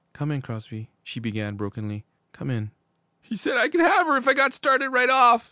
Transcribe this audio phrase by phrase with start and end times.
[0.13, 2.71] 'Come in Crosby' she began brokenly, 'come in'
[3.21, 5.39] 'He said _I could have her if I got started right off!